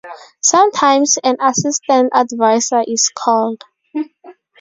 [0.41, 3.63] Sometimes an assistant advisor is called.